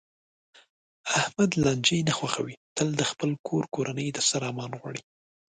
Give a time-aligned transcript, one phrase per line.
[1.19, 5.01] احمد لانجې نه خوښوي، تل د خپل کور کورنۍ د سر امن غواړي.